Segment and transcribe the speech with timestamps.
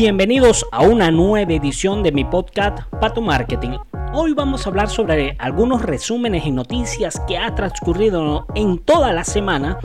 [0.00, 3.76] Bienvenidos a una nueva edición de mi podcast Pato Marketing.
[4.14, 9.24] Hoy vamos a hablar sobre algunos resúmenes y noticias que ha transcurrido en toda la
[9.24, 9.78] semana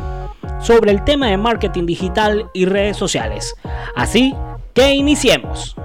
[0.62, 3.56] sobre el tema de marketing digital y redes sociales.
[3.98, 4.34] Así
[4.74, 5.76] que iniciemos.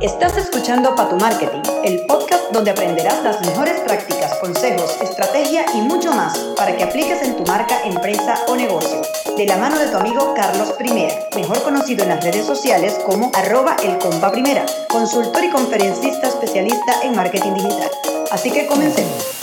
[0.00, 6.10] Estás escuchando Pato Marketing, el podcast donde aprenderás las mejores prácticas, consejos, estrategia y mucho
[6.14, 9.02] más para que apliques en tu marca, empresa o negocio.
[9.40, 13.32] De la mano de tu amigo Carlos Primera, mejor conocido en las redes sociales como
[13.34, 13.96] arroba el
[14.30, 17.90] primera, consultor y conferencista especialista en marketing digital.
[18.30, 19.38] Así que comencemos.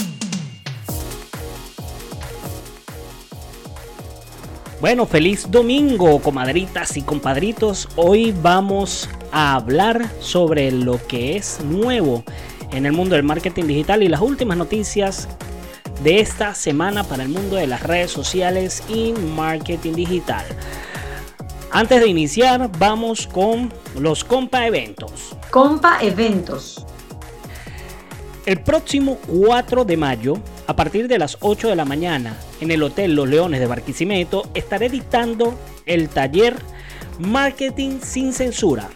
[4.80, 7.90] Bueno, feliz domingo, comadritas y compadritos.
[7.96, 12.24] Hoy vamos a hablar sobre lo que es nuevo
[12.72, 15.28] en el mundo del marketing digital y las últimas noticias
[16.04, 20.46] de esta semana para el mundo de las redes sociales y marketing digital.
[21.72, 25.36] Antes de iniciar, vamos con los compa eventos.
[25.52, 26.86] Compa eventos.
[28.46, 30.38] El próximo 4 de mayo,
[30.68, 34.50] a partir de las 8 de la mañana, en el Hotel Los Leones de Barquisimeto,
[34.54, 36.56] estaré dictando el taller
[37.20, 38.90] Marketing sin Censura,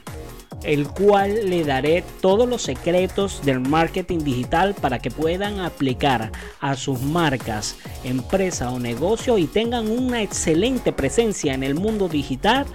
[0.64, 6.76] el cual le daré todos los secretos del marketing digital para que puedan aplicar a
[6.76, 12.66] sus marcas, empresa o negocio y tengan una excelente presencia en el mundo digital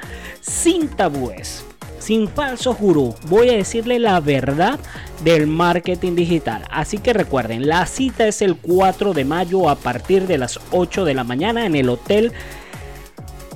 [0.40, 1.64] sin tabúes
[1.98, 4.78] sin falsos gurú, voy a decirle la verdad
[5.24, 6.62] del marketing digital.
[6.70, 11.04] Así que recuerden, la cita es el 4 de mayo a partir de las 8
[11.04, 12.32] de la mañana en el Hotel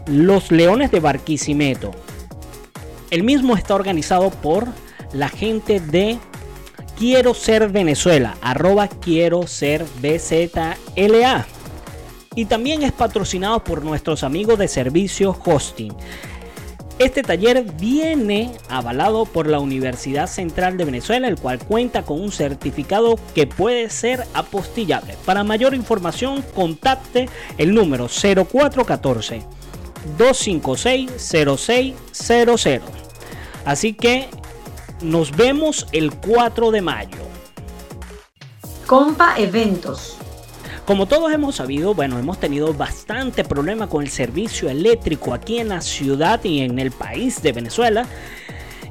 [0.06, 1.92] Los Leones de Barquisimeto.
[3.10, 4.68] El mismo está organizado por
[5.12, 6.18] la gente de
[7.00, 11.46] Quiero ser Venezuela, arroba quiero ser BZLA.
[12.34, 15.94] Y también es patrocinado por nuestros amigos de servicio hosting.
[16.98, 22.30] Este taller viene avalado por la Universidad Central de Venezuela, el cual cuenta con un
[22.30, 25.16] certificado que puede ser apostillable.
[25.24, 29.42] Para mayor información, contacte el número 0414
[30.18, 31.10] 256
[31.56, 32.99] 0600.
[33.64, 34.28] Así que
[35.02, 37.18] nos vemos el 4 de mayo.
[38.86, 40.16] Compa Eventos.
[40.84, 45.68] Como todos hemos sabido, bueno, hemos tenido bastante problema con el servicio eléctrico aquí en
[45.68, 48.06] la ciudad y en el país de Venezuela.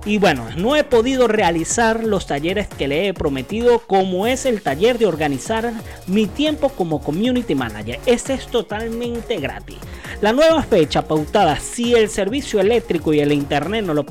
[0.05, 4.61] Y bueno, no he podido realizar los talleres que le he prometido, como es el
[4.61, 5.73] taller de organizar
[6.07, 7.99] mi tiempo como community manager.
[8.05, 9.77] Este es totalmente gratis.
[10.21, 14.05] La nueva fecha pautada, si el servicio eléctrico y el internet no lo,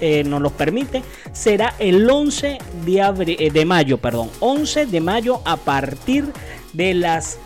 [0.00, 0.24] eh,
[0.56, 6.26] permite, será el 11 de, eh, de mayo, perdón, 11 de mayo a partir
[6.72, 7.38] de las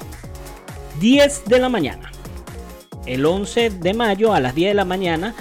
[0.98, 2.10] 10 de la mañana.
[3.06, 5.34] El 11 de mayo a las 10 de la mañana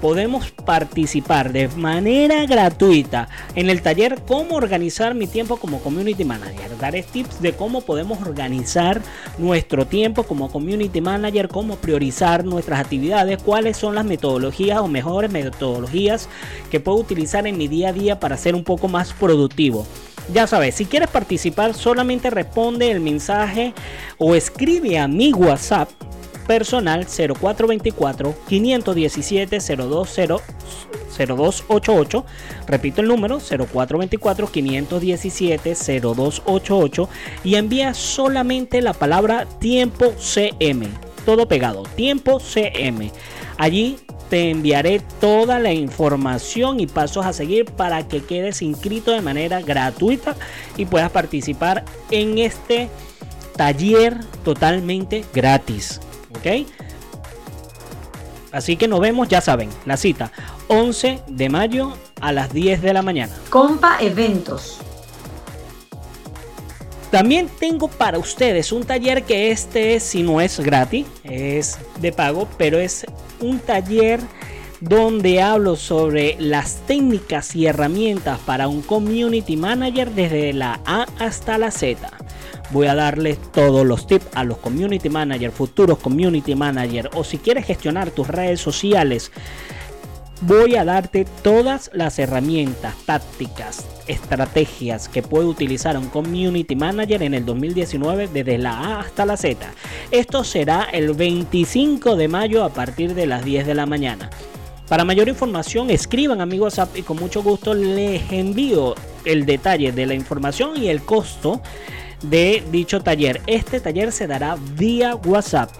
[0.00, 6.76] podemos participar de manera gratuita en el taller cómo organizar mi tiempo como community manager.
[6.78, 9.00] Daré tips de cómo podemos organizar
[9.38, 15.30] nuestro tiempo como community manager, cómo priorizar nuestras actividades, cuáles son las metodologías o mejores
[15.30, 16.28] metodologías
[16.70, 19.86] que puedo utilizar en mi día a día para ser un poco más productivo.
[20.32, 23.74] Ya sabes, si quieres participar, solamente responde el mensaje
[24.16, 25.90] o escribe a mi WhatsApp
[26.50, 32.24] personal 0424 517 0288.
[32.66, 37.08] Repito el número 0424 517 0288
[37.44, 40.88] y envía solamente la palabra tiempo CM.
[41.24, 43.12] Todo pegado, tiempo CM.
[43.56, 49.20] Allí te enviaré toda la información y pasos a seguir para que quedes inscrito de
[49.20, 50.34] manera gratuita
[50.76, 52.88] y puedas participar en este
[53.56, 56.00] taller totalmente gratis.
[56.30, 56.66] ¿Ok?
[58.52, 60.32] Así que nos vemos, ya saben, la cita
[60.68, 63.32] 11 de mayo a las 10 de la mañana.
[63.48, 64.78] Compa Eventos.
[67.10, 72.46] También tengo para ustedes un taller que este, si no es gratis, es de pago,
[72.56, 73.04] pero es
[73.40, 74.20] un taller
[74.80, 81.58] donde hablo sobre las técnicas y herramientas para un community manager desde la A hasta
[81.58, 82.19] la Z
[82.70, 87.38] voy a darles todos los tips a los community manager, futuros community manager o si
[87.38, 89.30] quieres gestionar tus redes sociales.
[90.42, 97.34] Voy a darte todas las herramientas, tácticas, estrategias que puede utilizar un community manager en
[97.34, 99.70] el 2019 desde la A hasta la Z.
[100.10, 104.30] Esto será el 25 de mayo a partir de las 10 de la mañana.
[104.88, 108.94] Para mayor información escriban a mi WhatsApp y con mucho gusto les envío
[109.26, 111.60] el detalle de la información y el costo
[112.22, 113.40] de dicho taller.
[113.46, 115.70] Este taller se dará vía WhatsApp.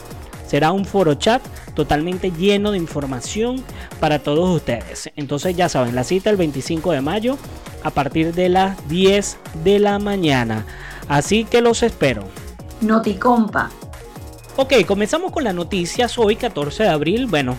[0.46, 1.42] Será un foro chat
[1.74, 3.62] totalmente lleno de información
[4.00, 5.10] para todos ustedes.
[5.16, 7.38] Entonces ya saben, la cita el 25 de mayo
[7.84, 10.66] a partir de las 10 de la mañana.
[11.08, 12.24] Así que los espero.
[12.80, 13.70] Noticompa.
[14.56, 17.26] Ok, comenzamos con las noticias hoy 14 de abril.
[17.26, 17.56] Bueno,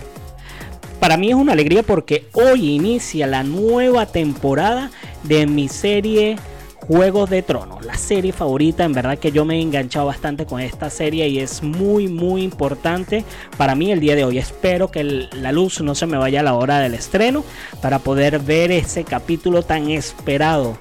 [1.00, 4.90] para mí es una alegría porque hoy inicia la nueva temporada
[5.24, 6.36] de mi serie
[6.88, 10.60] Juegos de Tronos, la serie favorita, en verdad que yo me he enganchado bastante con
[10.60, 13.24] esta serie y es muy muy importante
[13.56, 14.38] para mí el día de hoy.
[14.38, 17.44] Espero que la luz no se me vaya a la hora del estreno
[17.80, 20.76] para poder ver ese capítulo tan esperado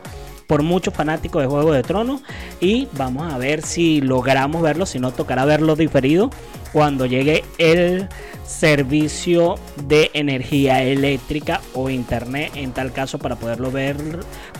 [0.51, 2.19] por muchos fanáticos de Juego de Tronos
[2.59, 6.29] y vamos a ver si logramos verlo, si no tocará verlo diferido
[6.73, 8.09] cuando llegue el
[8.45, 9.55] servicio
[9.85, 13.95] de energía eléctrica o internet en tal caso para poderlo ver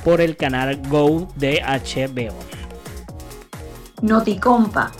[0.05, 2.35] por el canal Go de HBO.
[4.01, 4.93] Noticompa.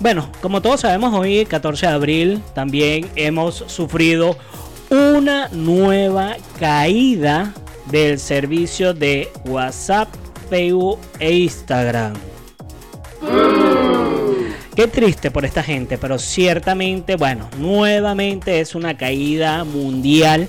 [0.00, 4.36] Bueno, como todos sabemos, hoy 14 de abril también hemos sufrido
[4.90, 7.54] una nueva caída
[7.86, 10.08] del servicio de WhatsApp,
[10.48, 12.14] Facebook e Instagram.
[14.74, 20.48] Qué triste por esta gente, pero ciertamente, bueno, nuevamente es una caída mundial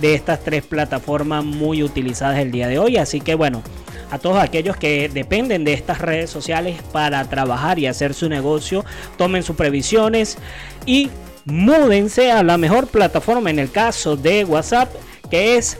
[0.00, 2.96] de estas tres plataformas muy utilizadas el día de hoy.
[2.98, 3.62] Así que bueno,
[4.10, 8.84] a todos aquellos que dependen de estas redes sociales para trabajar y hacer su negocio,
[9.16, 10.38] tomen sus previsiones
[10.86, 11.10] y
[11.44, 14.94] múdense a la mejor plataforma en el caso de WhatsApp,
[15.30, 15.78] que es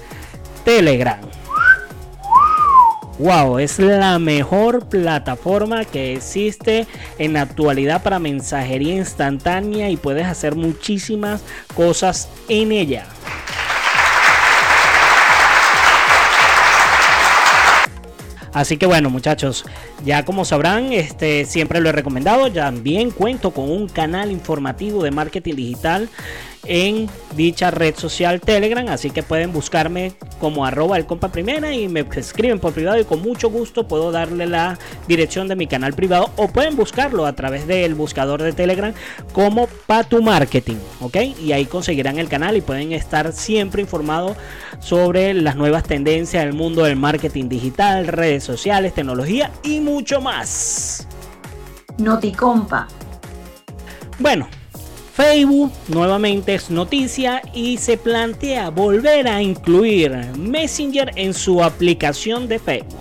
[0.64, 1.20] Telegram.
[3.18, 6.88] Wow, es la mejor plataforma que existe
[7.18, 11.42] en la actualidad para mensajería instantánea y puedes hacer muchísimas
[11.76, 13.06] cosas en ella.
[18.52, 19.64] Así que bueno muchachos,
[20.04, 25.10] ya como sabrán, este, siempre lo he recomendado, también cuento con un canal informativo de
[25.10, 26.08] marketing digital
[26.66, 31.88] en dicha red social Telegram, así que pueden buscarme como arroba el compa primera y
[31.88, 34.78] me escriben por privado y con mucho gusto puedo darle la
[35.08, 38.92] dirección de mi canal privado o pueden buscarlo a través del buscador de Telegram
[39.32, 41.16] como Patu Marketing, ¿ok?
[41.42, 44.36] Y ahí conseguirán el canal y pueden estar siempre informados
[44.80, 51.06] sobre las nuevas tendencias del mundo del marketing digital, redes sociales, tecnología y mucho más.
[51.98, 52.88] Noticompa.
[54.18, 54.48] Bueno,
[55.14, 62.58] Facebook nuevamente es noticia y se plantea volver a incluir Messenger en su aplicación de
[62.58, 62.98] Facebook.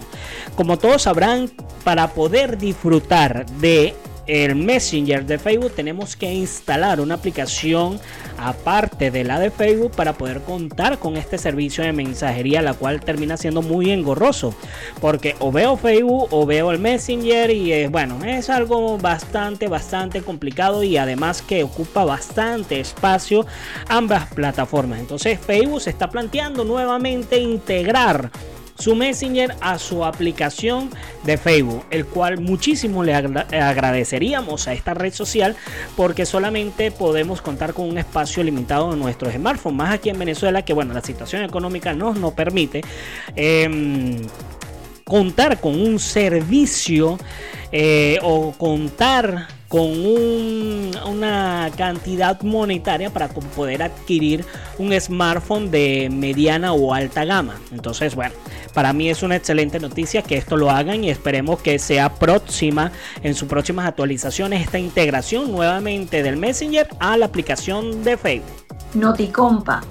[0.55, 1.49] Como todos sabrán,
[1.83, 3.95] para poder disfrutar de
[4.27, 7.99] el Messenger de Facebook tenemos que instalar una aplicación
[8.37, 13.01] aparte de la de Facebook para poder contar con este servicio de mensajería, la cual
[13.01, 14.53] termina siendo muy engorroso,
[15.01, 20.21] porque o veo Facebook o veo el Messenger y es bueno, es algo bastante, bastante
[20.21, 23.45] complicado y además que ocupa bastante espacio
[23.87, 24.99] ambas plataformas.
[24.99, 28.31] Entonces Facebook se está planteando nuevamente integrar
[28.77, 30.89] su Messenger a su aplicación
[31.23, 35.55] de Facebook, el cual muchísimo le agradeceríamos a esta red social
[35.95, 40.63] porque solamente podemos contar con un espacio limitado en nuestros smartphones, más aquí en Venezuela
[40.63, 42.81] que bueno, la situación económica nos no permite.
[43.35, 44.21] Em,
[45.03, 47.17] contar con un servicio
[47.71, 49.89] eh, o contar con
[51.07, 54.45] una cantidad monetaria para poder adquirir
[54.77, 57.55] un smartphone de mediana o alta gama.
[57.71, 58.35] Entonces, bueno,
[58.75, 62.91] para mí es una excelente noticia que esto lo hagan y esperemos que sea próxima
[63.23, 68.77] en sus próximas actualizaciones esta integración nuevamente del Messenger a la aplicación de Facebook.
[68.93, 69.81] Noticompa.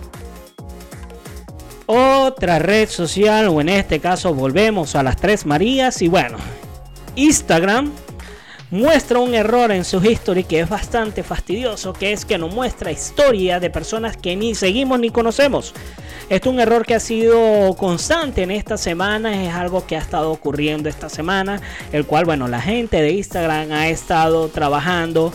[1.87, 6.39] Otra red social, o en este caso volvemos a las tres Marías y bueno,
[7.17, 7.91] Instagram
[8.73, 12.91] muestra un error en su history que es bastante fastidioso, que es que no muestra
[12.91, 15.75] historia de personas que ni seguimos ni conocemos.
[16.31, 19.99] Esto es un error que ha sido constante en esta semana, es algo que ha
[19.99, 21.61] estado ocurriendo esta semana,
[21.93, 25.35] el cual, bueno, la gente de Instagram ha estado trabajando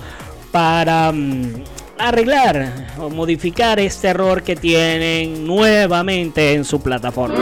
[0.51, 1.63] para mm,
[1.99, 7.37] arreglar o modificar este error que tienen nuevamente en su plataforma.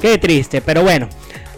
[0.00, 1.08] Qué triste, pero bueno.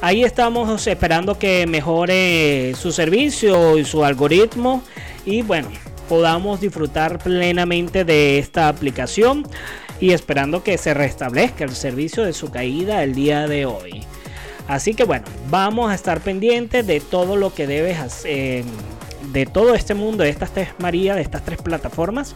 [0.03, 4.83] Ahí estamos esperando que mejore su servicio y su algoritmo
[5.27, 5.69] y bueno,
[6.09, 9.47] podamos disfrutar plenamente de esta aplicación
[10.01, 14.03] y esperando que se restablezca el servicio de su caída el día de hoy.
[14.69, 17.99] Así que bueno, vamos a estar pendientes de todo lo que debes
[19.33, 22.35] de todo este mundo, de estas tres María, de estas tres plataformas,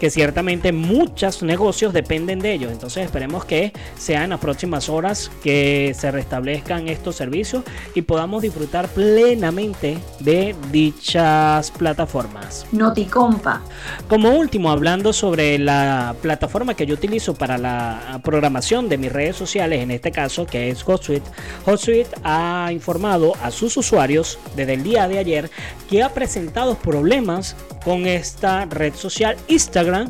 [0.00, 2.72] que ciertamente muchos negocios dependen de ellos.
[2.72, 8.88] Entonces esperemos que sean las próximas horas que se restablezcan estos servicios y podamos disfrutar
[8.88, 12.66] plenamente de dichas plataformas.
[12.72, 13.62] Noticompa.
[14.08, 19.36] Como último, hablando sobre la plataforma que yo utilizo para la programación de mis redes
[19.36, 21.30] sociales, en este caso que es HotSuite,
[21.66, 25.50] HotSuite ha informado a sus usuarios desde el día de ayer
[25.88, 30.08] que ha presentado problemas con esta red social Instagram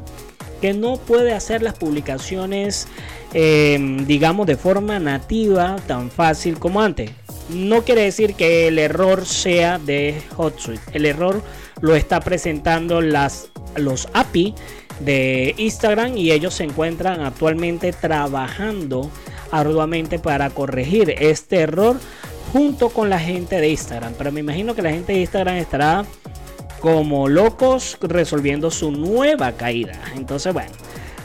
[0.60, 2.86] que no puede hacer las publicaciones
[3.32, 7.12] em, digamos de forma nativa tan fácil como antes.
[7.48, 11.42] No quiere decir que el error sea de HotSuite el error
[11.80, 14.54] lo está presentando las los API
[15.00, 19.10] de Instagram y ellos se encuentran actualmente trabajando
[19.50, 21.96] arduamente para corregir este error
[22.52, 24.14] junto con la gente de Instagram.
[24.18, 26.04] Pero me imagino que la gente de Instagram estará
[26.80, 30.00] como locos resolviendo su nueva caída.
[30.16, 30.72] Entonces, bueno,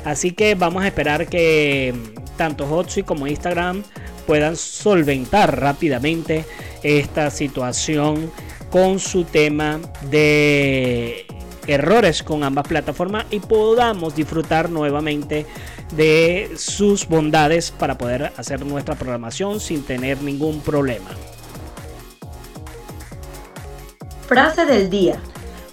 [0.06, 1.94] así que vamos a esperar que
[2.38, 3.84] tanto Hotsuite como Instagram
[4.26, 6.46] puedan solventar rápidamente
[6.84, 8.32] esta situación
[8.70, 9.80] con su tema
[10.10, 11.26] de
[11.66, 15.46] errores con ambas plataformas y podamos disfrutar nuevamente
[15.92, 21.10] de sus bondades para poder hacer nuestra programación sin tener ningún problema.
[24.28, 25.20] Frase del día.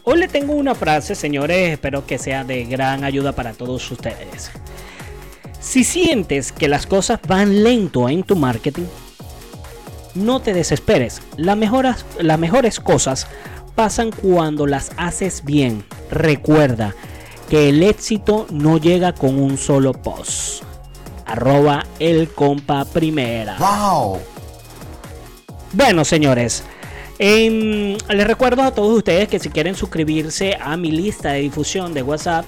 [0.04, 4.50] Hoy le tengo una frase, señores, espero que sea de gran ayuda para todos ustedes.
[5.60, 8.84] Si sientes que las cosas van lento en tu marketing,
[10.14, 11.22] no te desesperes.
[11.36, 13.26] Las mejores, las mejores cosas
[13.74, 15.84] pasan cuando las haces bien.
[16.10, 16.94] Recuerda,
[17.48, 20.62] que el éxito no llega con un solo post.
[21.26, 23.56] Arroba el compa primera.
[23.58, 24.18] Wow.
[25.72, 26.62] Bueno, señores.
[27.18, 32.02] les recuerdo a todos ustedes que si quieren suscribirse a mi lista de difusión de
[32.02, 32.44] WhatsApp,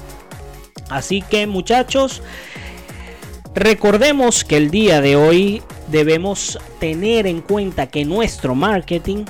[0.90, 2.22] Así que muchachos,
[3.54, 9.26] recordemos que el día de hoy debemos tener en cuenta que nuestro marketing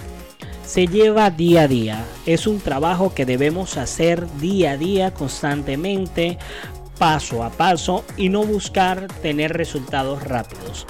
[0.65, 2.05] se lleva día a día.
[2.25, 6.37] Es un trabajo que debemos hacer día a día constantemente
[6.97, 10.85] paso a paso y no buscar tener resultados rápidos.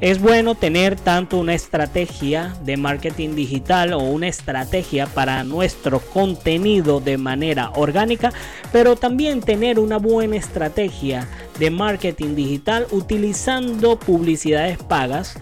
[0.00, 7.00] Es bueno tener tanto una estrategia de marketing digital o una estrategia para nuestro contenido
[7.00, 8.30] de manera orgánica,
[8.72, 11.26] pero también tener una buena estrategia
[11.58, 15.38] de marketing digital utilizando publicidades pagas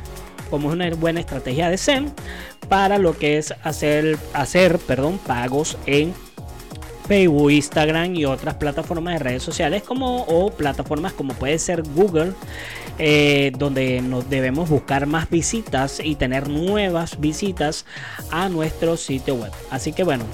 [0.50, 2.12] como una buena estrategia de SEM
[2.68, 6.14] para lo que es hacer, hacer perdón, pagos en
[7.06, 12.32] Facebook, Instagram y otras plataformas de redes sociales como o plataformas como puede ser Google,
[12.98, 17.84] eh, donde nos debemos buscar más visitas y tener nuevas visitas
[18.30, 19.52] a nuestro sitio web.
[19.70, 20.24] Así que bueno,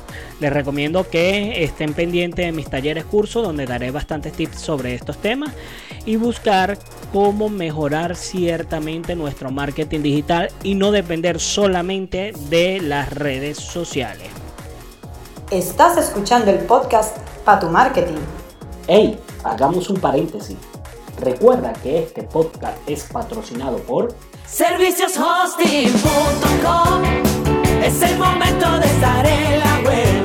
[0.40, 5.18] les recomiendo que estén pendientes de mis talleres cursos donde daré bastantes tips sobre estos
[5.18, 5.50] temas
[6.06, 6.78] y buscar
[7.12, 14.39] cómo mejorar ciertamente nuestro marketing digital y no depender solamente de las redes sociales.
[15.50, 18.20] Estás escuchando el podcast para tu marketing.
[18.86, 20.56] Hey, hagamos un paréntesis.
[21.18, 24.14] Recuerda que este podcast es patrocinado por
[24.46, 27.02] servicioshosting.com.
[27.82, 30.19] Es el momento de estar en la web.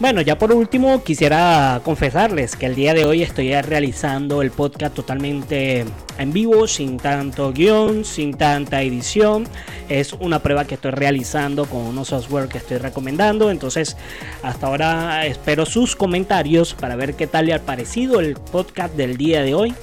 [0.00, 4.94] Bueno, ya por último quisiera confesarles que el día de hoy estoy realizando el podcast
[4.94, 5.84] totalmente
[6.16, 9.44] en vivo, sin tanto guion, sin tanta edición.
[9.90, 13.50] Es una prueba que estoy realizando con unos software que estoy recomendando.
[13.50, 13.98] Entonces,
[14.42, 19.18] hasta ahora espero sus comentarios para ver qué tal le ha parecido el podcast del
[19.18, 19.74] día de hoy.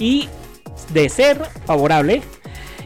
[0.00, 0.28] Y
[0.92, 2.22] de ser favorable,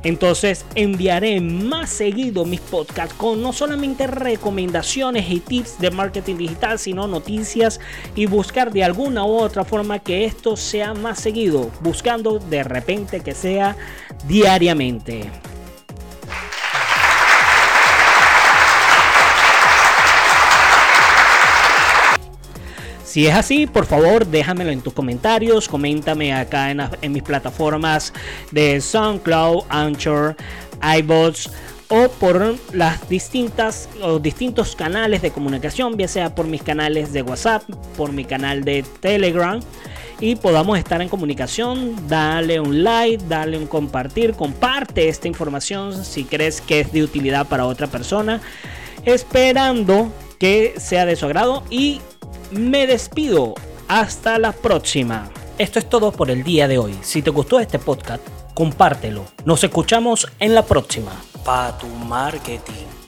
[0.06, 6.78] Entonces enviaré más seguido mis podcasts con no solamente recomendaciones y tips de marketing digital,
[6.78, 7.80] sino noticias
[8.14, 13.18] y buscar de alguna u otra forma que esto sea más seguido, buscando de repente
[13.18, 13.76] que sea
[14.28, 15.28] diariamente.
[23.16, 28.12] Si es así, por favor, déjamelo en tus comentarios, coméntame acá en, mis plataformas
[28.50, 30.36] de SoundCloud, Anchor,
[30.98, 31.50] iBots
[31.88, 37.22] o por las distintas o distintos canales de comunicación, ya sea por mis canales de
[37.22, 37.62] WhatsApp,
[37.96, 39.60] por mi canal de Telegram
[40.20, 41.96] y podamos estar en comunicación.
[42.08, 47.46] Dale un like, dale un compartir, comparte esta información si crees que es de utilidad
[47.48, 48.42] para otra persona,
[49.06, 52.02] esperando que sea de su agrado y
[52.50, 53.54] me despido.
[53.88, 55.30] Hasta la próxima.
[55.58, 56.98] Esto es todo por el día de hoy.
[57.02, 58.22] Si te gustó este podcast,
[58.54, 59.24] compártelo.
[59.44, 61.12] Nos escuchamos en la próxima.
[61.44, 63.05] Pa tu marketing.